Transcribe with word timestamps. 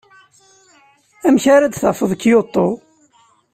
Amek 1.27 1.45
ara 1.55 1.67
d-tafeḍ 1.71 2.11
Kyoto? 2.21 2.67